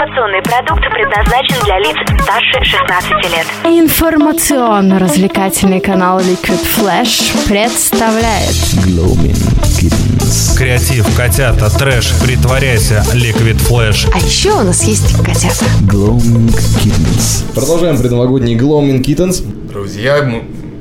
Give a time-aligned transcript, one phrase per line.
[0.00, 3.46] Информационный продукт предназначен для лиц старше 16 лет.
[3.66, 8.54] Информационно-развлекательный канал Liquid Flash представляет
[8.86, 10.56] Gloaming Kittens.
[10.56, 14.08] Креатив, котята, трэш, притворяйся, Liquid Flash.
[14.14, 15.66] А еще у нас есть котята.
[15.82, 16.48] Gloaming
[16.82, 17.44] Kittens.
[17.54, 19.42] Продолжаем предновогодний Gloaming Kittens.
[19.70, 20.16] Друзья,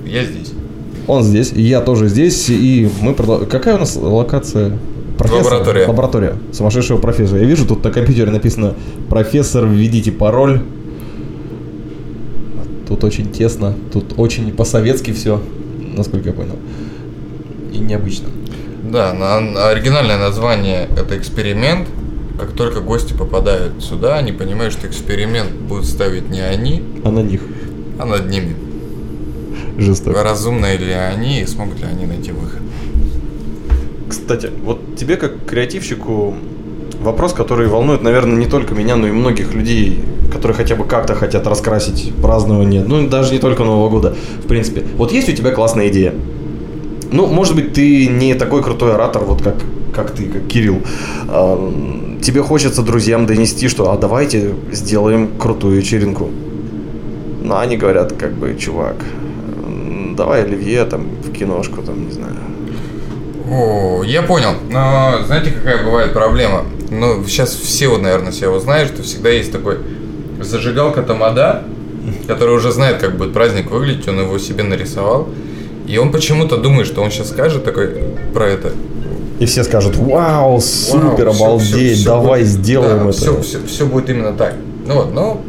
[0.06, 0.54] я здесь.
[1.08, 4.78] Он здесь, я тоже здесь, и мы продол- Какая у нас локация?
[5.20, 5.88] Лаборатория.
[5.88, 6.36] Лаборатория.
[6.54, 7.42] Сумасшедшего профессора.
[7.42, 8.76] Я вижу, тут на компьютере написано
[9.10, 10.62] «Профессор, введите пароль».
[12.88, 15.42] Тут очень тесно, тут очень по-советски все,
[15.96, 16.56] насколько я понял.
[17.72, 18.30] И необычно.
[18.84, 21.88] Да, на, на оригинальное название это эксперимент.
[22.40, 27.20] Как только гости попадают сюда, они понимают, что эксперимент будут ставить не они, А на
[27.20, 27.42] них
[28.00, 28.56] а над ними.
[29.78, 30.24] жестоко.
[30.24, 32.62] Разумные ли они и смогут ли они найти выход.
[34.10, 36.34] Кстати, вот тебе как креативщику
[37.02, 40.00] вопрос, который волнует, наверное, не только меня, но и многих людей,
[40.32, 44.84] которые хотя бы как-то хотят раскрасить празднование, ну даже не только Нового года, в принципе.
[44.98, 46.14] Вот есть у тебя классная идея.
[47.12, 49.56] Ну, может быть, ты не такой крутой оратор, вот как,
[49.94, 50.82] как ты, как Кирилл.
[52.22, 56.30] Тебе хочется друзьям донести, что а давайте сделаем крутую вечеринку.
[57.44, 58.96] Но они говорят, как бы, чувак,
[60.16, 62.34] давай оливье там в киношку, там, не знаю.
[63.50, 64.52] О, я понял.
[64.70, 66.66] Но знаете, какая бывает проблема?
[66.90, 69.78] Ну, сейчас все вот, наверное, все его знают, что всегда есть такой
[70.42, 71.64] зажигалка тамада,
[72.28, 75.28] который уже знает, как будет праздник выглядеть, он его себе нарисовал.
[75.88, 77.90] И он почему-то думает, что он сейчас скажет такой
[78.34, 78.72] про это.
[79.40, 83.12] И все скажут, вау, супер, Вау, обалдеть, всё- всё давай будет- сделаем да, это.
[83.18, 84.54] Все, все, все будет именно так.
[84.86, 85.42] Ну вот, но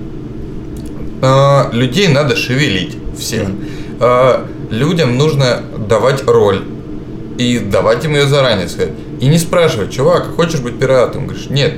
[1.22, 3.48] а, людей надо шевелить всех.
[3.98, 6.62] А, людям нужно давать роль.
[7.38, 8.92] И давать им ее заранее сказать.
[9.20, 11.26] И не спрашивать, чувак, хочешь быть пиратом?
[11.26, 11.74] Говоришь, нет,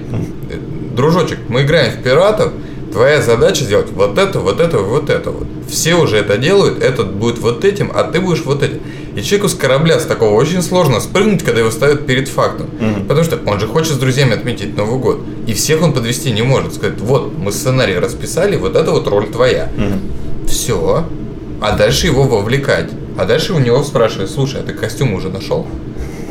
[0.51, 0.57] э,
[0.95, 2.53] дружочек, мы играем в пиратов,
[2.93, 5.47] твоя задача сделать вот это, вот это, вот это вот.
[5.69, 8.81] Все уже это делают, этот будет вот этим, а ты будешь вот этим.
[9.17, 12.69] И человеку с корабля с такого очень сложно спрыгнуть, когда его ставят перед фактом.
[13.09, 15.21] Потому что он же хочет с друзьями отметить Новый год.
[15.47, 16.75] И всех он подвести не может.
[16.75, 19.71] Сказать, вот, мы сценарий расписали, вот это вот роль твоя.
[20.47, 21.05] Все.
[21.61, 22.91] А дальше его вовлекать.
[23.19, 25.67] А дальше у него спрашивают, слушай, а ты костюм уже нашел?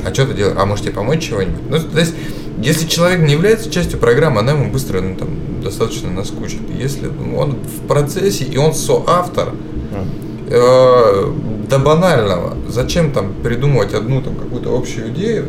[0.06, 0.58] А что ты делаешь?
[0.60, 1.62] А может тебе помочь чего-нибудь?
[1.70, 2.14] Ну, то есть,
[2.62, 5.30] если человек не является частью программы, она ему быстро ну, там,
[5.64, 6.62] достаточно наскучит.
[6.78, 9.54] Если он в процессе и он соавтор,
[10.50, 11.34] э,
[11.70, 15.46] до банального, зачем там придумывать одну там какую-то общую идею,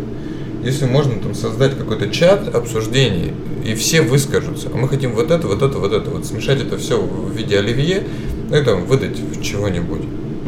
[0.63, 3.33] если можно там создать какой-то чат обсуждений,
[3.65, 4.69] и все выскажутся.
[4.73, 7.59] А мы хотим вот это, вот это, вот это, вот смешать это все в виде
[7.59, 8.05] оливье,
[8.49, 10.03] ну и там выдать чего-нибудь.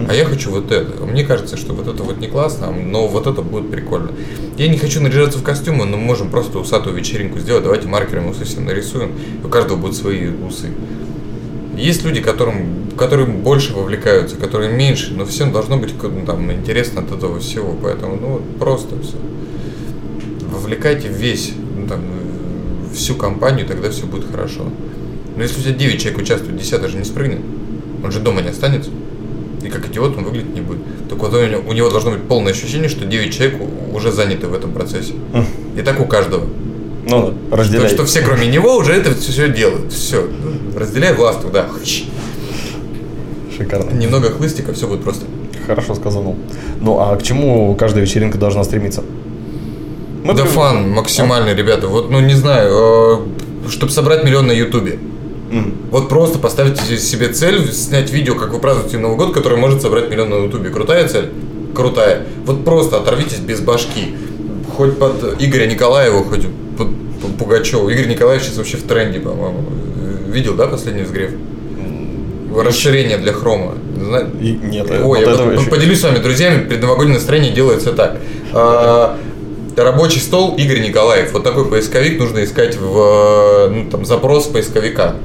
[0.08, 1.04] А я хочу вот это.
[1.04, 4.10] Мне кажется, что вот это вот не классно, но вот это будет прикольно.
[4.58, 7.64] Я не хочу наряжаться в костюмы, но мы можем просто усатую вечеринку сделать.
[7.64, 9.12] Давайте маркерами усы всем нарисуем.
[9.42, 10.68] У каждого будут свои усы.
[11.76, 17.00] Есть люди, которым, которые больше вовлекаются, которые меньше, но всем должно быть ну, там, интересно
[17.00, 17.76] от этого всего.
[17.82, 19.16] Поэтому ну, вот просто все.
[20.50, 22.00] Вовлекайте весь, ну, там,
[22.94, 24.66] всю компанию, тогда все будет хорошо.
[25.36, 27.40] Но если у тебя 9 человек участвует, 10 же не спрыгнет,
[28.04, 28.90] он же дома не останется.
[29.64, 30.80] И как идиот он выглядеть не будет.
[31.08, 33.60] Так вот у него, должно быть полное ощущение, что 9 человек
[33.94, 35.14] уже заняты в этом процессе.
[35.76, 36.44] И так у каждого.
[37.06, 37.88] Ну, да, То, разделяй.
[37.88, 39.92] что все, кроме него, уже это все делают.
[39.92, 40.26] Все.
[40.76, 41.66] Разделяй власть туда.
[43.56, 43.90] Шикарно.
[43.90, 45.24] Немного хлыстика, все будет просто.
[45.66, 46.34] Хорошо сказано.
[46.80, 49.02] Ну, а к чему каждая вечеринка должна стремиться?
[50.24, 51.88] Мы да при- фан максимальный, ребята.
[51.88, 53.22] Вот, ну не знаю,
[53.68, 54.98] чтобы собрать миллион на Ютубе.
[55.50, 55.74] М.
[55.90, 60.10] Вот просто поставьте себе цель снять видео, как вы празднуете Новый год, который может собрать
[60.10, 60.70] миллион на Ютубе.
[60.70, 61.30] Крутая цель?
[61.74, 62.22] Крутая.
[62.46, 64.14] Вот просто оторвитесь без башки.
[64.76, 66.46] Хоть под Игоря Николаева, хоть
[66.76, 66.88] под
[67.38, 67.88] Пугачева.
[67.90, 69.64] Игорь Николаев сейчас вообще в тренде, по-моему.
[70.28, 71.30] Видел, да, последний взгрев?
[72.56, 73.74] Расширение для хрома.
[74.00, 77.52] Зна- И нет, Ой, вот я этого вот еще- поделюсь с вами, друзьями, предновогоднее настроение
[77.52, 78.18] делается так.
[78.52, 79.16] А,
[79.76, 81.32] Рабочий стол Игорь Николаев.
[81.32, 85.16] Вот такой поисковик нужно искать в ну, там, запрос поисковика.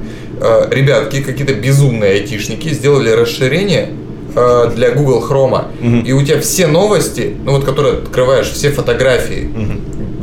[0.41, 3.89] А, Ребятки, какие-то безумные айтишники сделали расширение
[4.35, 6.03] а, для Google Chrome.
[6.03, 9.49] И у тебя все новости, ну вот которые открываешь, все фотографии,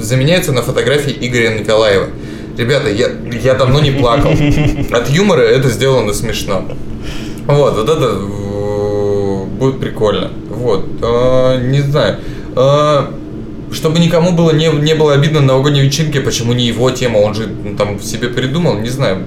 [0.00, 2.06] заменяются на фотографии Игоря Николаева.
[2.56, 3.10] Ребята, я,
[3.42, 4.30] я давно не плакал.
[4.92, 6.64] От юмора это сделано смешно.
[7.46, 10.30] Вот, вот это э, будет прикольно.
[10.50, 12.16] Вот, э, не знаю.
[12.56, 13.06] Э,
[13.72, 17.34] чтобы никому было не, не было обидно на новогодней вечеринке, почему не его тема, он
[17.34, 19.24] же ну, там себе придумал, не знаю,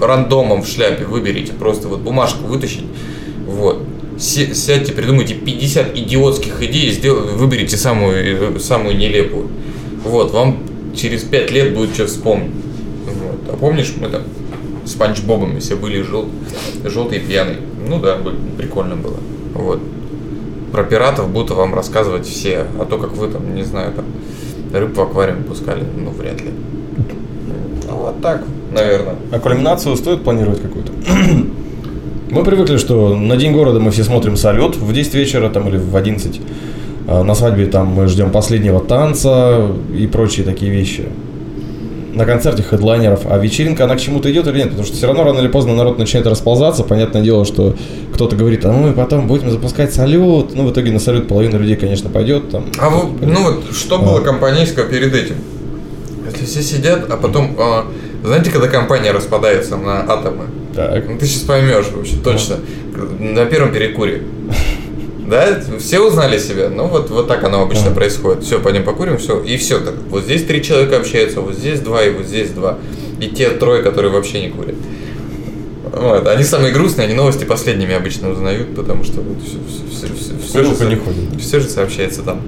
[0.00, 2.84] рандомом в шляпе выберите, просто вот бумажку вытащить,
[3.46, 3.82] вот.
[4.18, 9.48] Сядьте, придумайте 50 идиотских идей, и сдел- выберите самую, э, самую нелепую.
[10.04, 10.58] Вот, вам
[10.96, 12.50] через 5 лет будет что вспомнить.
[13.04, 13.52] Вот.
[13.52, 14.22] А помнишь, мы там
[14.86, 16.28] с Панч Бобом все были жел...
[16.84, 17.56] желтый и пьяный.
[17.88, 18.18] Ну да,
[18.56, 19.18] прикольно было.
[19.52, 19.80] Вот.
[20.72, 24.04] Про пиратов будто вам рассказывать все, а то как вы там, не знаю, там
[24.72, 26.50] рыб в аквариум пускали, ну вряд ли.
[27.88, 28.42] Ну вот так,
[28.72, 29.16] наверное.
[29.30, 30.92] А кульминацию стоит планировать какую-то?
[32.30, 35.76] Мы привыкли, что на День города мы все смотрим салют в 10 вечера там, или
[35.76, 36.40] в 11.
[37.06, 41.04] А На свадьбе там мы ждем последнего танца и прочие такие вещи.
[42.16, 43.26] На концерте хедлайнеров.
[43.26, 44.70] А вечеринка, она к чему-то идет или нет?
[44.70, 46.82] Потому что все равно рано или поздно народ начинает расползаться.
[46.82, 47.76] Понятное дело, что
[48.14, 50.54] кто-то говорит, а мы потом будем запускать салют.
[50.54, 52.50] Ну, в итоге на салют половина людей, конечно, пойдет.
[52.50, 54.22] Там, А вот, ну вот, что было А.
[54.22, 55.34] компанейского перед этим?
[56.24, 57.84] Если все сидят, а потом, а,
[58.24, 60.46] знаете, когда компания распадается на атомы?
[60.74, 61.06] Так.
[61.06, 62.56] Ну, ты сейчас поймешь вообще точно.
[63.20, 64.22] На первом перекуре.
[65.28, 65.60] Да?
[65.78, 66.68] Все узнали себя?
[66.70, 67.94] Ну, вот, вот так оно обычно Ага.
[67.96, 68.44] происходит.
[68.44, 69.40] Все, пойдем покурим, все.
[69.42, 69.94] И все так.
[70.08, 72.78] Вот здесь три человека общаются, вот здесь два, и вот здесь два.
[73.20, 74.76] И те трое, которые вообще не курят.
[75.92, 76.26] Вот.
[76.28, 79.58] Они самые грустные, они новости последними обычно узнают, потому что вот все,
[79.90, 81.40] все, все, все, Курилка же, не ходит.
[81.40, 82.42] все же сообщается там.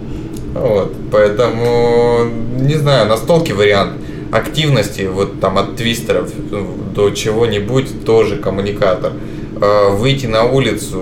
[0.54, 0.92] Вот.
[1.10, 2.24] Поэтому,
[2.60, 3.92] не знаю, настолки вариант
[4.30, 9.12] активности, вот там от твистеров ну, до чего-нибудь тоже коммуникатор.
[9.60, 10.98] Э, Выйти на улицу,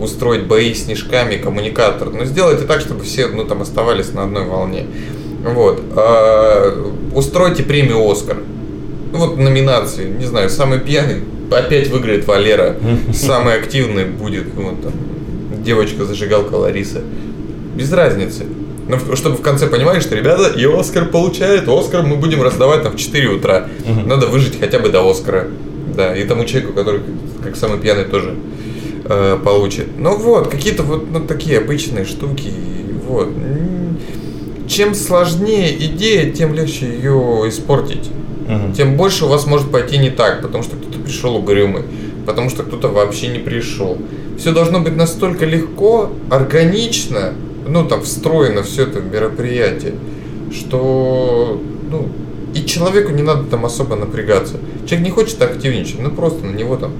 [0.00, 2.10] устроить бои снежками, коммуникатор.
[2.10, 4.86] Но сделайте так, чтобы все ну, там оставались на одной волне.
[5.44, 5.82] Вот.
[5.96, 8.38] Э, Устройте премию Оскар.
[9.12, 12.76] Ну, Вот номинации, не знаю, самый пьяный опять выиграет Валера,
[13.12, 14.92] самый активный будет ну, вот, там,
[15.64, 17.02] девочка-зажигалка Лариса.
[17.74, 18.44] Без разницы.
[18.88, 22.82] Но в- чтобы в конце понимали, что ребята, и Оскар получает, Оскар мы будем раздавать
[22.82, 23.68] там в 4 утра.
[24.06, 25.46] Надо выжить хотя бы до Оскара.
[25.96, 27.00] Да, и тому человеку, который
[27.42, 28.34] как самый пьяный тоже
[29.10, 29.88] э, получит.
[29.98, 32.50] Ну вот, какие-то вот ну, такие обычные штуки.
[33.06, 33.28] Вот.
[34.68, 38.08] Чем сложнее идея, тем легче ее испортить
[38.50, 38.72] Мгм.
[38.72, 41.84] тем больше у вас может пойти не так, потому что кто-то пришел угрюмый,
[42.26, 43.96] потому что кто-то вообще не пришел.
[44.38, 47.34] Все должно быть настолько легко, органично,
[47.68, 49.94] ну там встроено все это мероприятие,
[50.52, 51.60] что
[51.90, 52.08] ну
[52.54, 54.56] и человеку не надо там особо напрягаться.
[54.86, 56.92] Человек не хочет активничать, ну просто на него там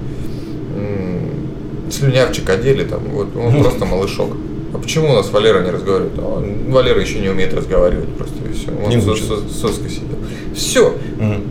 [1.91, 4.31] слюнявчик одели, там, вот он просто малышок.
[4.73, 6.13] А почему у нас Валера не разговаривает?
[6.19, 8.69] А он- Валера еще не умеет разговаривать просто и все.
[8.85, 9.37] Он Не с, учится.
[9.39, 10.19] с- с соской сидел.
[10.55, 10.95] Все.
[11.19, 11.43] Мгм.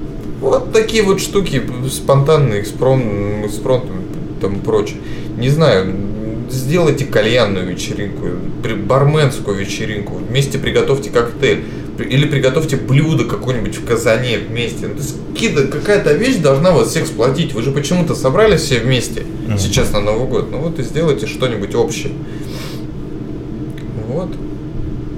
[0.41, 3.03] Вот такие вот штуки спонтанные, экспромт,
[3.45, 3.85] экспромт
[4.41, 4.97] там и прочее.
[5.37, 5.93] Не знаю,
[6.49, 8.25] сделайте кальянную вечеринку,
[8.87, 11.63] барменскую вечеринку, вместе приготовьте коктейль.
[11.99, 14.87] Или приготовьте блюдо какое-нибудь в казане вместе.
[14.87, 17.53] Ну, то есть какая-то вещь должна вас всех сплотить.
[17.53, 19.59] Вы же почему-то собрались все вместе Мгм.
[19.59, 20.49] сейчас на Новый год.
[20.51, 22.11] Ну вот и сделайте что-нибудь общее.
[24.07, 24.29] Вот.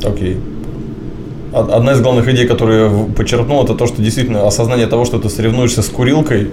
[0.04, 0.38] Окей.
[1.54, 5.19] Од- Одна из главных идей, которую я подчеркнул, это то, что действительно осознание того, что
[5.19, 6.50] ты соревнуешься с курилкой,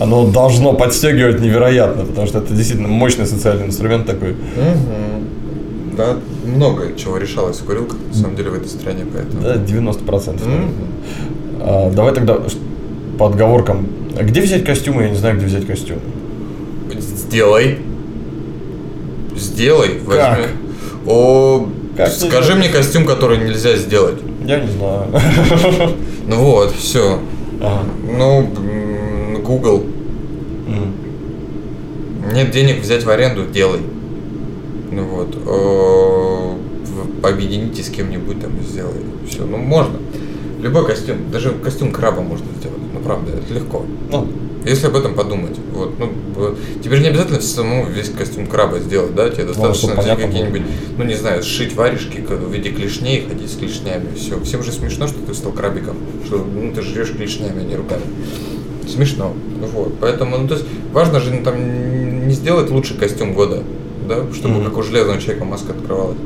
[0.00, 4.34] оно должно подстегивать невероятно, потому что это действительно мощный социальный инструмент такой.
[5.96, 9.42] Да, много чего решалось в курилках, на самом деле, в этой стране, поэтому.
[9.42, 10.44] Да, 90%.
[10.44, 10.70] Мгм.
[11.60, 12.38] А, давай тогда
[13.18, 13.86] по отговоркам.
[14.20, 15.02] Где взять костюмы?
[15.04, 15.98] Я не знаю, где взять костюм.
[17.34, 17.78] Сделай.
[19.34, 19.88] Сделай.
[20.08, 20.38] Как?
[20.38, 20.46] Возьми.
[21.04, 24.20] О, Как скажи мне костюм, который нельзя сделать.
[24.46, 25.08] Я не знаю.
[26.28, 27.18] Ну вот, все.
[27.60, 27.84] Ага.
[28.16, 28.48] Ну,
[29.44, 29.84] Google.
[30.68, 30.94] М.
[32.32, 33.80] Нет денег взять в аренду, делай.
[34.92, 35.36] Ну вот.
[35.44, 36.56] О,
[37.24, 39.00] Объедините с кем-нибудь там и сделай.
[39.28, 39.44] Все.
[39.44, 39.96] Ну можно.
[40.60, 42.78] Любой костюм, даже костюм краба можно сделать.
[43.04, 43.84] Ну правда, это легко.
[44.10, 44.26] Ну,
[44.64, 46.08] Если об этом подумать, вот, ну,
[46.82, 50.62] тебе же не обязательно самому весь костюм краба сделать, да, тебе достаточно чтобы взять какие-нибудь,
[50.96, 54.40] ну, не знаю, сшить варежки в виде клешней, ходить с клешнями, все.
[54.40, 58.04] Всем же смешно, что ты стал крабиком, что, ну, ты жрешь клешнями, а не руками.
[58.88, 59.34] Смешно,
[59.74, 63.62] вот, поэтому, ну, то есть, важно же ну, там не сделать лучший костюм года,
[64.08, 64.64] да, чтобы Мгм.
[64.64, 66.16] как у железного человека маска открывалась.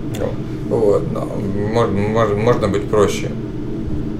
[0.69, 1.25] ну, Вот, но
[1.73, 3.31] можно, можно, можно быть проще.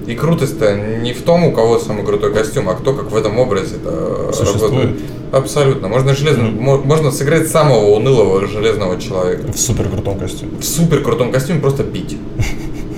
[0.09, 3.37] И крутость-то не в том, у кого самый крутой костюм, а кто как в этом
[3.37, 4.99] образе это Существует.
[5.31, 5.87] Абсолютно.
[5.87, 9.51] Можно железно, мо- можно сыграть самого унылого железного человека.
[9.51, 10.53] в супер крутом костюме.
[10.59, 12.17] В супер крутом костюме просто пить.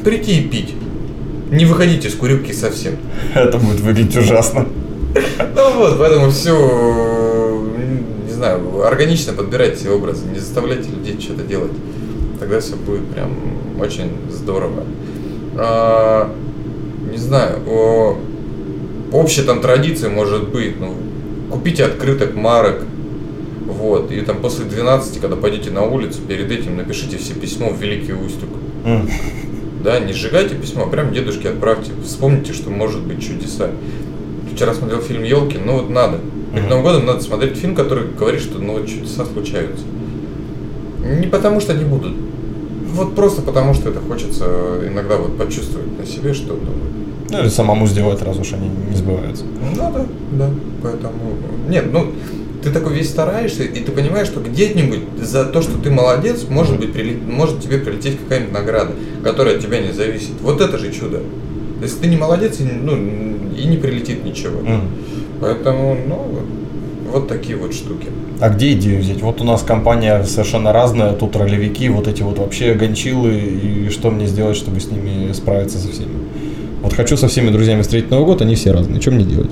[0.06, 0.74] Прийти и пить.
[1.52, 2.94] Не выходите из курилки совсем.
[3.36, 4.70] Это будет выглядеть ужасно.
[5.14, 7.62] Ну вот, поэтому все,
[8.26, 11.74] не знаю, органично подбирайте образы, не заставляйте людей что-то делать.
[12.40, 13.32] Тогда все будет прям
[13.82, 14.86] очень здорово.
[17.10, 18.18] Не знаю, о,
[19.12, 20.94] общей там традиции может быть, ну,
[21.50, 22.84] купите открыток марок,
[23.66, 27.82] вот, и там после 12, когда пойдете на улицу, перед этим напишите все письмо в
[27.82, 28.50] Великий Устюг.
[28.86, 29.10] М.
[29.84, 31.92] Да, не сжигайте письмо, а прям дедушке отправьте.
[32.04, 33.72] Вспомните, что может быть чудеса.
[34.54, 36.20] вчера смотрел фильм Елки, ну вот надо.
[36.54, 36.70] Перед.
[36.70, 39.86] Новым годом надо смотреть фильм, который говорит, что ну вот чудеса случаются.
[41.04, 42.14] Не потому что они будут.
[42.94, 46.58] Вот просто потому, что это хочется иногда вот почувствовать на себе, что
[47.30, 49.46] ну, или самому сделать, раз уж они не сбываются.
[49.46, 50.50] Ну да, да.
[50.84, 51.14] Поэтому.
[51.70, 52.12] Нет, ну
[52.62, 56.80] ты такой весь стараешься, и ты понимаешь, что где-нибудь за то, что ты молодец, может
[56.80, 58.94] быть, прилет- может тебе прилететь какая-нибудь награда,
[59.24, 60.34] которая от тебя не зависит.
[60.42, 61.22] Вот это же чудо.
[61.82, 62.96] Если ты не молодец, и, ну,
[63.58, 64.60] и не прилетит ничего.
[64.60, 64.82] Мгм.
[65.40, 66.40] Поэтому, ну,
[67.12, 68.08] вот, такие вот штуки.
[68.40, 69.22] А где идею взять?
[69.22, 74.10] Вот у нас компания совершенно разная, тут ролевики, вот эти вот вообще гончилы, и что
[74.10, 76.10] мне сделать, чтобы с ними справиться со всеми?
[76.82, 79.52] Вот хочу со всеми друзьями встретить Новый год, они все разные, что мне делать?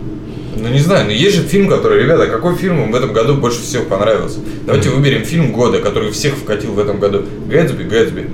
[0.56, 3.36] Ну не знаю, но есть же фильм, который, ребята, какой фильм вам в этом году
[3.36, 4.40] больше всего понравился?
[4.66, 7.22] Давайте выберем фильм года, который всех вкатил в этом году.
[7.48, 8.30] Гэтсби, Гэтсби.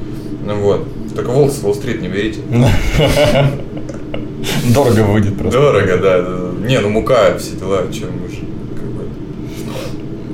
[0.46, 0.88] Ну вот.
[1.14, 2.40] Только Волк с Уолл-стрит не берите.
[4.74, 5.60] Дорого выйдет просто.
[5.60, 6.68] Дорого, да.
[6.68, 8.34] Не, ну мука, все дела, чем уж.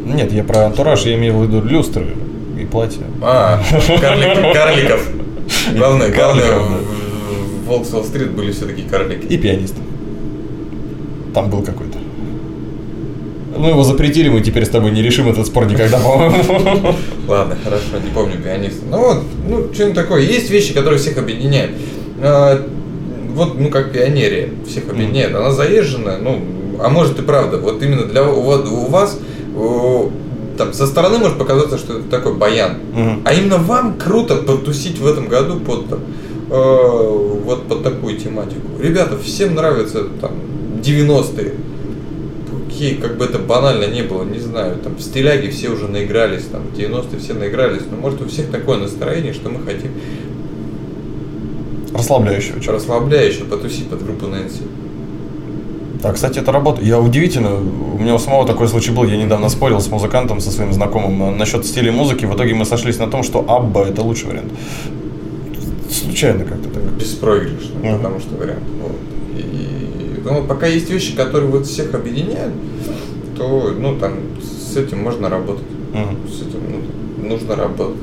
[0.06, 0.14] Бы.
[0.14, 2.08] Нет, я про антураж, я имею в виду люстры
[2.60, 3.02] и платья.
[3.22, 3.62] А,
[4.02, 5.10] карлик- карликов.
[5.76, 9.26] Главное, главное, в- в Волк с Уолл-стрит были все такие карлики.
[9.28, 9.76] И пианист.
[11.34, 11.98] Там был какой-то.
[13.58, 16.96] Ну, его запретили, мы теперь с тобой не решим этот спор никогда, по-моему.
[17.28, 18.84] Ладно, хорошо, не помню пианиста.
[18.90, 20.22] Ну вот, ну что-нибудь такое.
[20.22, 21.72] Есть вещи, которые всех объединяют.
[22.22, 22.66] А,
[23.36, 25.36] Вот, ну как пионерия всех объединяет.
[25.36, 26.42] Она заезженная, ну,
[26.84, 27.58] а может и правда.
[27.58, 29.20] Вот именно для вас, у вас
[30.58, 32.78] там, со стороны может показаться, что это такой баян.
[32.94, 33.22] Мгм.
[33.26, 36.00] А именно вам круто потусить в этом году под там,
[36.50, 38.68] э, вот под такую тематику.
[38.80, 40.32] Ребята, всем нравятся там
[40.82, 41.54] 90-е.
[42.68, 46.46] Окей, как бы это банально не было, не знаю, там в стиляге все уже наигрались,
[46.52, 49.92] там в 90-е все наигрались, но может у всех такое настроение, что мы хотим
[51.94, 52.76] Расслабляющего чего.
[52.76, 54.62] расслабляюще потусить под группу Нэнси.
[56.02, 56.88] Да, кстати, это работает.
[56.88, 59.04] Я удивительно, у меня у самого такой случай был.
[59.04, 62.26] Я недавно спорил с музыкантом, со своим знакомым э, насчет стиля музыки.
[62.26, 64.52] В итоге мы сошлись на том, что Абба это лучший вариант.
[65.92, 66.84] Случайно как-то так.
[66.94, 67.98] Беспроигрышно, Мгм.
[67.98, 68.64] потому что вариант.
[68.82, 68.96] Вот.
[69.38, 72.54] И ну, пока есть вещи, которые вот всех объединяют,
[73.38, 75.66] то ну там с этим можно работать.
[75.94, 76.18] Мгм.
[76.28, 76.62] С этим
[77.22, 77.96] ну, нужно работать.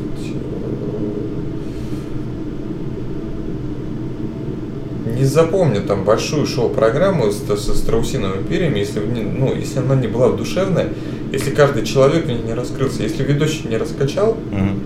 [5.18, 10.30] Не запомню там большую шоу-программу с- со страусиновыми перьями, если, ну, если она не была
[10.30, 10.90] душевная,
[11.32, 14.78] если каждый человек в ней не раскрылся, если ведущий не раскачал, Мгм.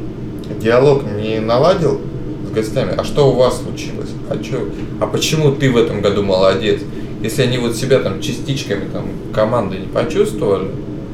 [0.58, 2.00] диалог не наладил
[2.48, 4.08] с гостями, а что у вас случилось?
[4.30, 4.60] А, чё,
[5.00, 6.80] а почему ты в этом году молодец?
[7.22, 10.68] Если они вот себя там частичками там команды не почувствовали,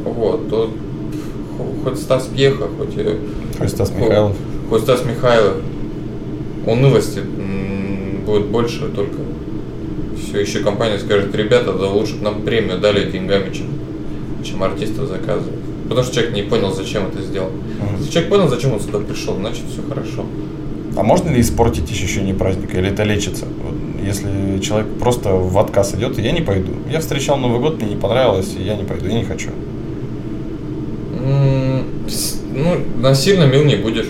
[0.05, 0.71] вот, то
[1.57, 3.17] хо- хоть Стас Пьеха, хоть, э,
[3.59, 4.37] Хоть Стас Михайлов.
[4.71, 5.55] хоть Стас Михайлов,
[6.67, 7.21] унылости
[8.29, 9.17] будет больше только.
[10.23, 13.67] Все, еще компания скажет, ребята, да лучше бы нам премию дали деньгами, чем,
[14.45, 15.55] чем артистов заказывать.
[15.89, 17.49] Потому что человек не понял, зачем это сделал.
[17.51, 17.97] Мгм.
[17.99, 20.27] Если человек понял, зачем он сюда пришел, значит все хорошо.
[20.97, 22.77] А можно ли испортить ощущение праздника?
[22.79, 23.45] Или это лечится?
[23.65, 26.73] Вот Если человек просто в отказ идет, я не пойду.
[26.91, 29.49] Я встречал Новый год, мне не понравилось, и я не пойду, я не хочу.
[32.09, 34.09] С- Ну, насильно мил не будешь.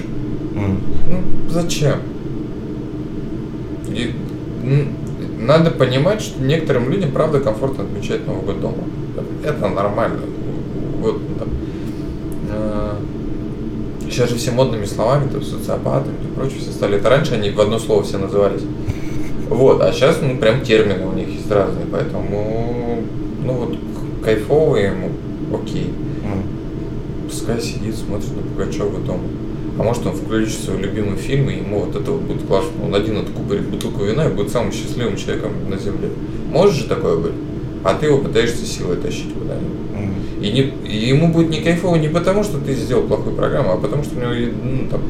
[0.55, 0.79] М.
[1.11, 1.21] Ну,
[1.51, 1.97] зачем?
[3.99, 4.15] И,
[5.41, 8.85] надо понимать, что некоторым людям, правда, комфортно отмечать Новый год дома.
[9.45, 10.21] Это нормально.
[11.01, 11.49] Вот, там,
[12.51, 12.95] э,
[14.11, 16.97] сейчас же все модными словами, там, социопатами и прочее все стали.
[16.99, 18.63] Это раньше они в одно слово все назывались.
[19.49, 23.03] Вот, а сейчас, ну, прям термины у них есть разные, поэтому,
[23.45, 25.11] ну, вот, к- кайфово ему,
[25.55, 25.93] окей.
[27.27, 29.23] Пускай сидит, смотрит на Пугачева дома.
[29.79, 32.71] А может он включит свой любимый фильм, и ему вот это вот будет классно.
[32.85, 36.11] Он один откупорит бутылку вина и будет самым счастливым человеком на земле.
[36.51, 37.33] Может же такое быть?
[37.85, 39.79] А ты его пытаешься силой тащить куда-нибудь.
[39.95, 40.15] М.
[40.43, 43.77] И, не, и ему будет не кайфово не потому, что ты сделал плохую программу, а
[43.77, 45.01] потому что у него ну, там,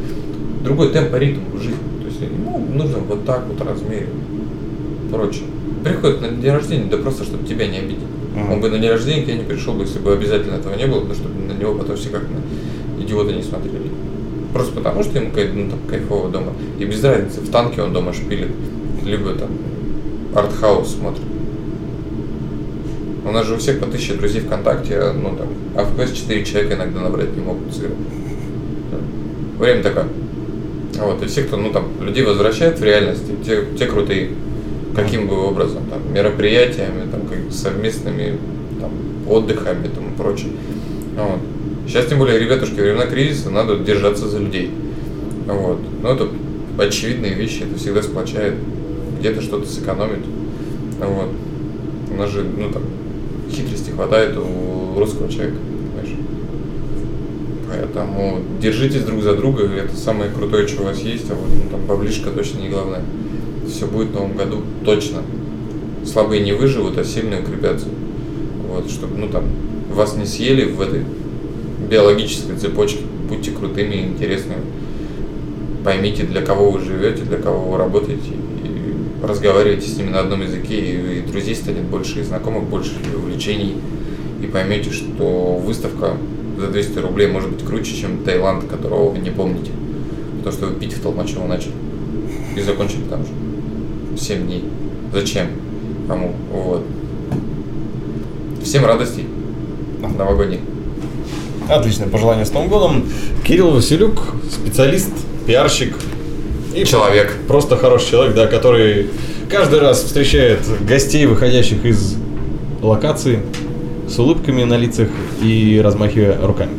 [0.63, 1.79] другой темп, ритм в жизни.
[2.03, 4.11] То есть ему нужно вот так вот размерить.
[5.11, 5.45] Прочее.
[5.83, 8.05] Приходит на день рождения, да просто, чтобы тебя не обидеть.
[8.35, 8.53] Мгм.
[8.53, 10.87] Он бы на день рождения к тебе не пришел бы, если бы обязательно этого не
[10.87, 13.88] было, потому что на него потом все как на идиота не смотрели.
[14.53, 16.53] Просто потому, что ему ну, там, кайфово дома.
[16.79, 18.51] И без разницы, в танке он дома шпилит,
[19.05, 19.51] либо там
[20.35, 21.25] артхаус смотрит.
[23.25, 26.13] У нас же у всех по тысяче друзей ВКонтакте, а, ну там, а в КС
[26.13, 27.93] 4 человека иногда набрать не могут сыграть.
[29.59, 30.07] Время такое.
[30.99, 34.31] Вот, и все, кто, ну там, людей возвращает в реальность, те, те крутые,
[34.97, 38.39] каким бы образом, там, мероприятиями, там, как совместными
[38.81, 38.91] там,
[39.29, 40.53] отдыхами и прочее.
[41.17, 41.41] Вот.
[41.89, 44.71] Сейчас, тем более, ребятушки, времена кризиса, надо держаться за людей.
[45.47, 45.79] Вот.
[46.03, 46.29] Но это
[46.77, 48.57] очевидные вещи, это всегда сплочает,
[49.19, 50.21] где-то что-то сэкономит.
[51.01, 51.31] Вот.
[52.15, 52.83] нас же, ну там,
[53.51, 56.19] хитрости хватает у русского человека, понимаешь?
[57.71, 61.71] Поэтому держитесь друг за друга, это самое крутое, что у вас есть, а вот ну,
[61.71, 63.01] там баблишка точно не главное.
[63.67, 65.23] Все будет в новом году, точно.
[66.05, 67.87] Слабые не выживут, а сильные укрепятся.
[68.69, 69.45] Вот, чтобы, ну там,
[69.91, 71.03] вас не съели в этой
[71.89, 73.01] биологической цепочке.
[73.29, 74.63] Будьте крутыми, интересными.
[75.85, 78.31] Поймите, для кого вы живете, для кого вы работаете.
[78.65, 82.93] И разговаривайте с ними на одном языке, и, и друзей станет больше, и знакомых больше,
[83.13, 83.77] и увлечений.
[84.43, 86.17] И поймете, что выставка
[86.59, 89.73] за 200 рублей может быть круче, чем Таиланд, которого вы не помните.
[90.39, 91.73] Потому что вы пить в Толмачево начали.
[92.57, 93.31] И закончили там же.
[94.19, 94.65] 7 дней.
[95.13, 95.47] Зачем?
[96.09, 96.35] Кому?
[96.53, 96.85] Вот.
[98.63, 99.27] Всем радостей
[100.19, 100.61] новогодних.
[101.69, 103.05] Отличное пожелание с Новым годом.
[103.45, 105.11] Кирилл Василюк, специалист,
[105.47, 105.95] пиарщик.
[106.75, 107.35] И Человек.
[107.47, 109.09] Просто хороший человек, да, который
[109.51, 112.17] каждый раз встречает гостей, выходящих из
[112.81, 113.41] локации,
[114.09, 115.09] с улыбками на лицах
[115.43, 116.73] и размахивая руками.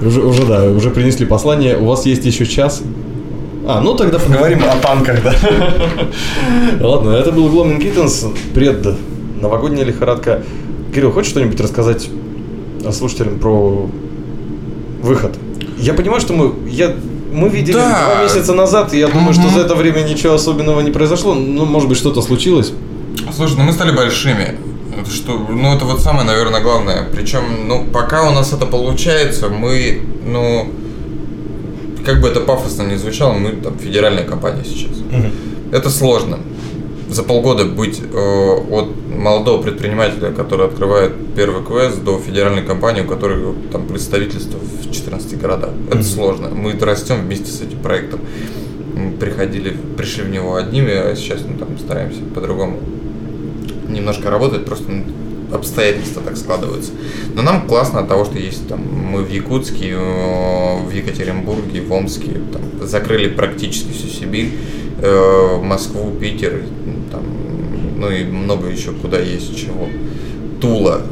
[0.00, 1.76] Уже, уже, да, уже принесли послание.
[1.76, 2.82] У вас есть еще час.
[3.68, 5.34] А, ну тогда поговорим о танках, да.
[6.80, 8.84] Ладно, это был Гломин Киттенс, пред
[9.40, 10.42] новогодняя лихорадка.
[10.94, 12.08] Кирилл, хочешь что-нибудь рассказать
[12.92, 13.88] слушателям про
[15.02, 15.36] выход?
[15.78, 16.94] Я понимаю, что мы, я,
[17.32, 18.04] мы видели Да.
[18.14, 19.54] два месяца назад, и я думаю, что Мгм.
[19.54, 21.34] за это время ничего особенного не произошло.
[21.34, 22.72] Ну, может быть, что-то случилось.
[23.34, 24.56] Слушай, ну мы стали большими.
[24.98, 27.06] Это Что, ну это вот самое, наверное, главное.
[27.12, 30.68] Причем, ну, пока у нас это получается, мы, ну,
[32.04, 34.96] как бы это пафосно не звучало, мы там федеральная компания сейчас.
[35.72, 36.38] Это сложно.
[37.10, 43.06] За полгода быть э, от молодого предпринимателя, который открывает первый квест, до федеральной компании, у
[43.06, 45.70] которой там представительство в 14 городах.
[45.90, 46.50] Это сложно.
[46.50, 48.20] Мы растем вместе с этим проектом.
[48.94, 52.78] Мы приходили, пришли в него одними, а сейчас мы там стараемся по-другому
[53.90, 55.04] немножко работать, просто ну,
[55.52, 56.92] обстоятельства так складываются.
[57.34, 61.92] Но нам классно от того, что есть там мы в Якутске, э, в Екатеринбурге, в
[61.92, 64.52] Омске, там, закрыли практически всю Сибирь,
[65.62, 66.62] Москву, Питер,
[67.10, 67.22] там,
[67.98, 69.88] ну и много еще куда есть чего.
[70.60, 71.02] Тула.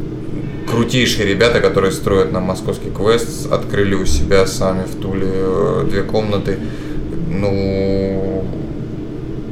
[0.70, 6.02] Крутейшие ребята, которые строят нам московский квест, открыли у себя сами в Туле э, две
[6.02, 6.58] комнаты.
[7.30, 8.44] Ну,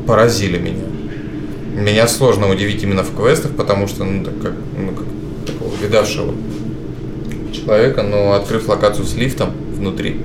[0.07, 0.85] поразили меня.
[1.75, 5.07] Меня сложно удивить именно в квестах, потому что, ну, так как, ну, как
[5.47, 6.35] такого видавшего
[7.53, 10.21] человека, но открыв локацию с лифтом внутри,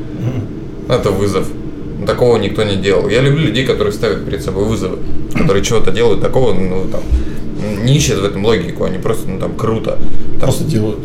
[0.89, 1.47] это вызов.
[2.05, 3.09] Такого никто не делал.
[3.09, 4.97] Я люблю людей, которые ставят перед собой вызовы,
[5.33, 7.01] которые чего-то делают такого, ну, там,
[7.85, 9.99] не ищут в этом логику, они просто, ну, там, круто.
[10.31, 10.99] Там, Просто делают.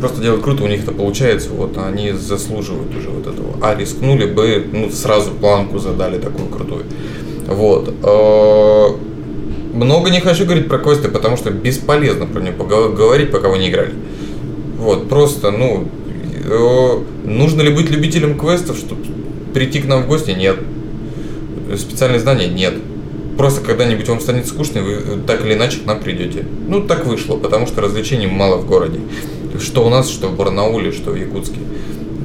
[0.00, 3.48] просто делают круто, у них это получается, вот они заслуживают уже вот этого.
[3.60, 6.84] А рискнули бы, ну, сразу планку задали такую крутую.
[7.46, 7.92] Вот.
[8.02, 8.86] Э,
[9.74, 13.68] Много не хочу говорить про квесты, потому что бесполезно про пого- говорить, пока вы не
[13.68, 13.92] играли.
[14.78, 15.86] Вот, просто, ну,
[16.50, 19.02] э, нужно ли быть любителем квестов, чтобы
[19.54, 20.30] прийти к нам в гости?
[20.30, 20.58] Нет.
[21.76, 22.48] Специальные знания?
[22.48, 22.74] Нет.
[23.36, 26.44] Просто когда-нибудь вам станет скучно, и вы так или иначе к нам придете.
[26.66, 29.00] Ну, так вышло, потому что развлечений мало в городе.
[29.60, 31.60] Что у нас, что в Барнауле, что в Якутске.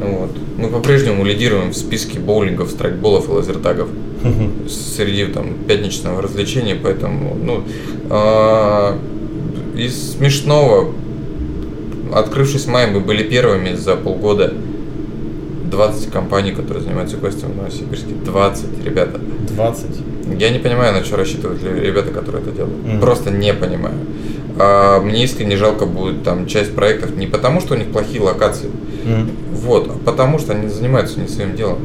[0.04, 0.32] Вот.
[0.58, 3.90] Мы по-прежнему лидируем в списке боулингов, страйкболов и лазертагов
[4.68, 7.64] среди там пятничного развлечения, поэтому, ну,
[8.10, 8.98] а,
[9.76, 10.94] из смешного,
[12.14, 14.54] открывшись в мае, мы были первыми за полгода
[15.74, 18.14] 20 компаний, которые занимаются квестами в Новосибирске.
[18.26, 19.20] 20, ребята.
[19.56, 19.86] 20.
[20.40, 22.86] Я не понимаю, на что рассчитывают ребята, которые это делают.
[22.86, 23.00] Мгм.
[23.00, 23.96] Просто не понимаю.
[24.60, 28.70] А, мне искренне жалко будет там часть проектов не потому, что у них плохие локации,
[29.52, 31.80] вот, а потому что они занимаются не своим делом.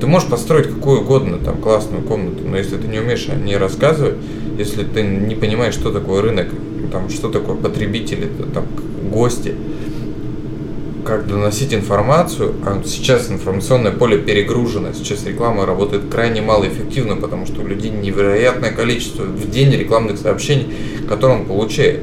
[0.00, 3.56] Ты можешь построить какую угодно там классную комнату, но если ты не умеешь о ней
[3.56, 4.16] рассказывать,
[4.58, 6.48] если ты не понимаешь, что такое рынок,
[6.92, 8.66] там, что такое потребители, там,
[9.10, 9.54] гости,
[11.08, 17.62] как доносить информацию, а сейчас информационное поле перегружено, сейчас реклама работает крайне малоэффективно, потому что
[17.62, 20.66] у людей невероятное количество в день рекламных сообщений,
[21.08, 22.02] которые он получает.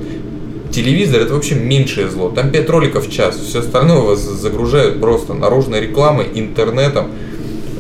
[0.72, 2.30] Телевизор это вообще меньшее зло.
[2.30, 3.38] Там 5 роликов в час.
[3.38, 7.12] Все остальное вас загружают просто наружной рекламой, интернетом.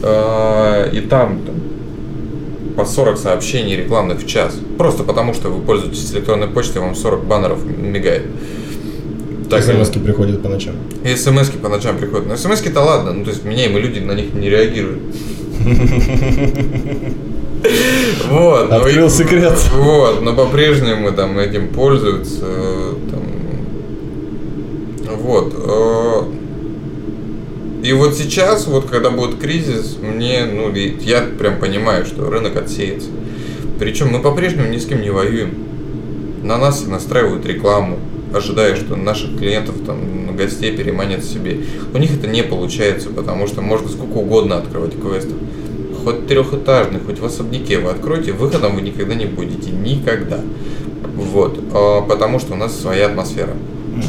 [0.03, 1.55] э, И там, там
[2.77, 4.53] по 40 сообщений рекламных в час.
[4.77, 8.27] Просто потому, что вы пользуетесь электронной почтой, вам 40 баннеров мигает.
[9.49, 10.75] Так Так, смс приходят по ночам.
[11.03, 12.27] и смс по ночам приходят.
[12.27, 14.99] Но смс то ладно, ну то есть меняемые люди на них не реагируют.
[18.29, 18.71] Вот.
[18.71, 19.57] Открыл секрет.
[19.73, 22.45] Вот, но по-прежнему там этим пользуются.
[25.07, 25.53] Вот.
[25.57, 26.21] э,
[27.83, 33.09] И вот сейчас, вот когда будет кризис, мне, ну, я прям понимаю, что рынок отсеется.
[33.79, 35.55] Причем мы по-прежнему ни с кем не воюем.
[36.43, 37.97] На нас настраивают рекламу,
[38.35, 41.61] ожидая, что наших клиентов, там, гостей переманят себе.
[41.93, 45.37] У них это не получается, потому что можно сколько угодно открывать квестов.
[46.03, 49.71] Хоть трехэтажный, хоть в особняке вы откроете, выходом вы никогда не будете.
[49.71, 50.39] Никогда.
[51.15, 51.59] Вот.
[51.73, 53.55] А, Потому что у нас своя атмосфера.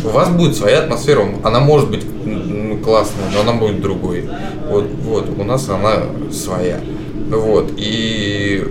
[0.04, 2.04] У вас будет своя атмосфера, она может быть
[2.84, 4.28] классная, но она будет другой.
[4.68, 6.80] Вот, вот, у нас она своя.
[7.30, 8.64] Вот, и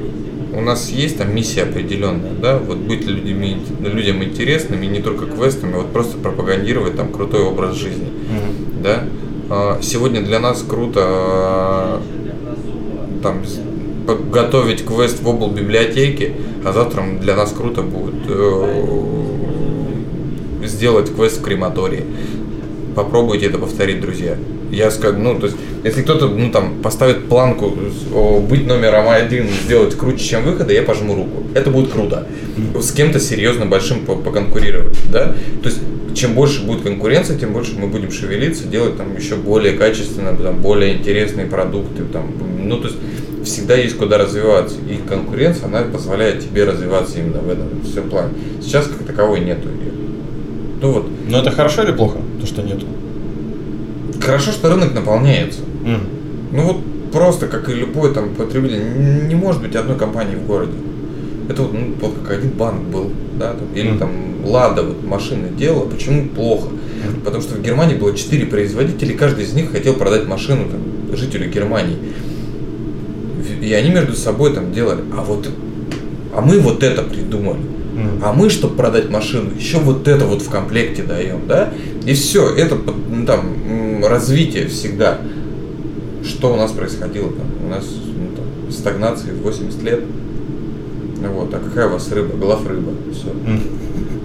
[0.56, 5.74] у нас есть там миссия определенная, да, вот быть людьми, людям интересными, не только квестами,
[5.74, 8.10] вот просто пропагандировать там крутой образ жизни,
[8.82, 9.04] да.
[9.50, 12.02] А, Сегодня для нас круто а,
[13.22, 13.44] там
[14.32, 18.82] готовить квест в обл библиотеке, а завтра для нас круто будет э,
[20.64, 22.04] сделать квест в крематории.
[22.96, 24.38] Попробуйте это повторить, друзья.
[24.72, 27.74] Я скажу, ну, то есть, если кто-то, ну, там, поставит планку
[28.14, 31.44] о, быть номером один, сделать круче, чем выхода, я пожму руку.
[31.54, 32.26] Это будет круто.
[32.80, 35.36] С кем-то серьезно большим по- поконкурировать, да?
[35.62, 35.80] То есть,
[36.16, 40.62] чем больше будет конкуренция, тем больше мы будем шевелиться, делать там еще более качественно, там,
[40.62, 42.32] более интересные продукты, там,
[42.64, 42.98] ну, то есть,
[43.44, 44.78] всегда есть куда развиваться.
[44.90, 48.30] И конкуренция, она позволяет тебе развиваться именно в этом всем плане.
[48.62, 49.68] Сейчас как таковой нету.
[50.82, 52.86] Ну вот, Но это хорошо или плохо, то, что нету?
[54.22, 55.60] хорошо, что рынок наполняется.
[55.84, 56.78] Ну вот
[57.12, 60.74] просто, как и любой там потребитель, не может быть одной компании в городе.
[61.50, 64.00] Это вот, ну, вот как один банк был, да, там, или Мгм.
[64.00, 64.10] там
[64.46, 65.88] Лада вот машины делала.
[65.88, 66.70] Почему плохо?
[67.24, 71.16] Потому что в Германии было четыре производителя, и каждый из них хотел продать машину там,
[71.16, 71.98] жителю Германии.
[73.62, 75.02] И они между собой там делали.
[75.16, 75.48] А вот,
[76.36, 77.60] а мы вот это придумали.
[78.24, 81.72] А мы, чтобы продать машину, еще вот это вот в комплекте даем, да?
[82.06, 82.78] И все, это
[83.10, 85.20] ну, там развитие всегда.
[86.24, 87.66] Что у нас происходило там?
[87.66, 90.02] У нас ну, там, стагнация в 80 лет.
[91.34, 92.38] Вот, а какая у вас рыба?
[92.38, 92.92] Глав рыба.
[93.12, 93.28] Все.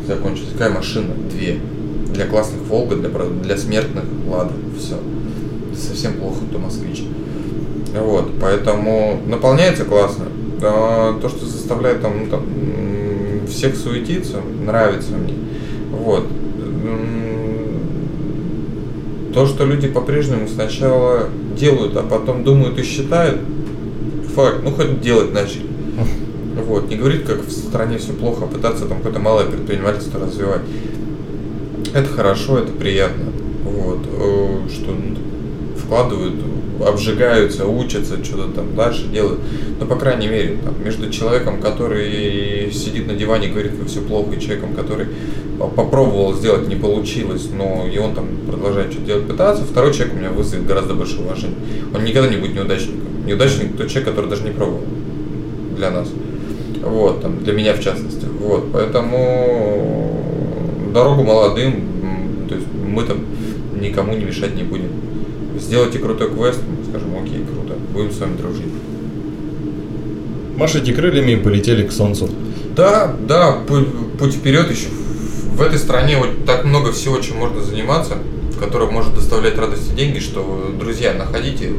[0.06, 0.50] Закончилось.
[0.52, 1.14] Какая машина?
[1.30, 1.58] Две.
[2.12, 4.52] Для классных Волга, для, для смертных Лада.
[4.78, 4.96] Все.
[5.74, 7.04] Совсем плохо, то москвич.
[7.94, 10.26] Вот, поэтому наполняется классно.
[10.62, 12.44] А, То, что заставляет там, ну, там
[13.48, 15.34] всех суетиться, нравится мне.
[15.90, 16.26] Вот.
[19.32, 23.40] То, что люди по-прежнему сначала делают, а потом думают и считают,
[24.34, 25.66] факт, ну хоть делать начали.
[26.66, 30.62] Вот, не говорит, как в стране все плохо, а пытаться там какое-то малое предпринимательство развивать.
[31.94, 33.32] Это хорошо, это приятно.
[33.64, 34.94] Вот, э, что
[35.76, 36.34] вкладывают,
[36.86, 39.40] обжигаются, учатся, что-то там дальше делают.
[39.78, 44.00] Но, по крайней мере, там, между человеком, который сидит на диване и говорит, как все
[44.00, 45.08] плохо, и человеком, который
[45.68, 50.18] попробовал сделать, не получилось, но и он там продолжает что-то делать, пытаться, второй человек у
[50.18, 51.54] меня вызовет гораздо больше уважения.
[51.94, 53.00] Он никогда не будет неудачником.
[53.26, 54.82] Неудачник тот человек, который даже не пробовал
[55.76, 56.08] для нас.
[56.82, 58.26] Вот, там, для меня в частности.
[58.40, 60.16] Вот, поэтому
[60.94, 61.84] дорогу молодым,
[62.48, 63.18] то есть мы там
[63.80, 64.88] никому не мешать не будем.
[65.58, 68.72] Сделайте крутой квест, мы скажем, окей, круто, будем с вами дружить.
[70.56, 72.28] Машите крыльями и полетели к солнцу.
[72.76, 74.88] Да, да, путь, путь вперед еще.
[74.88, 74.99] В
[75.60, 78.14] этой стране вот так много всего, чем можно заниматься,
[78.60, 81.72] которое может доставлять радость и деньги, что, друзья, находите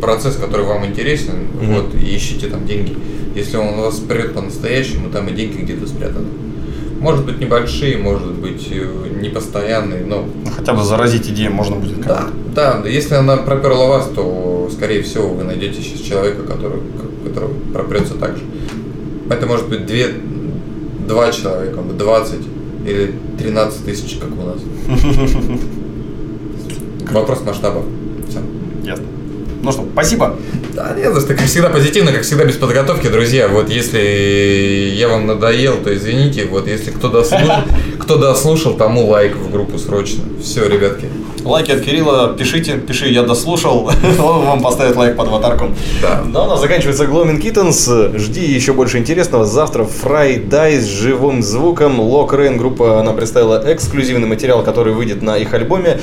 [0.00, 1.74] процесс, который вам интересен, Мгм.
[1.74, 2.96] вот, и ищите там деньги.
[3.34, 6.26] Если он вас прет по-настоящему, там и деньги где-то спрятаны.
[7.00, 8.86] Может быть небольшие, может быть э,
[9.20, 12.00] непостоянные, но Ну, Хотя бы заразить идею можно будет.
[12.02, 16.78] да, да, да, если она проперла вас, то, скорее всего, вы найдете сейчас человека, который,
[17.26, 18.42] который пропрется так же.
[19.28, 20.14] Это может быть две,
[21.06, 22.38] два человека, 20
[22.86, 24.58] или 13 тысяч, как у нас.
[27.10, 27.82] Вопрос масштаба.
[28.28, 28.40] Всё.
[28.84, 29.06] Ясно.
[29.62, 30.36] Ну что, спасибо.
[30.74, 33.48] Да, не за что, как всегда позитивно, как всегда без подготовки, друзья.
[33.48, 36.44] Вот если я вам надоел, то извините.
[36.44, 37.62] Вот если кто дослушал,
[38.04, 40.24] кто дослушал, тому лайк в группу срочно.
[40.42, 41.08] Все, ребятки.
[41.42, 45.68] Лайки от Кирилла пишите, пиши, я дослушал, он вам поставит лайк под аватарку.
[46.02, 46.22] Да.
[46.32, 48.18] Да, у нас заканчивается Gloaming Kittens.
[48.18, 49.44] Жди еще больше интересного.
[49.46, 52.00] Завтра Friday с живым звуком.
[52.00, 56.00] Лок Рейн группа, она представила эксклюзивный материал, который выйдет на их альбоме.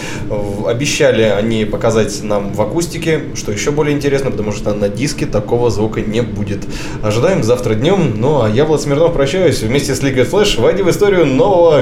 [0.66, 5.70] Обещали они показать нам в акустике, что еще более интересно, потому что на диске такого
[5.70, 6.62] звука не будет.
[7.04, 8.14] Ожидаем завтра днем.
[8.18, 10.60] Ну а я, Влад Смирнов, прощаюсь вместе с Liquid Flash.
[10.60, 11.82] Войди в историю нового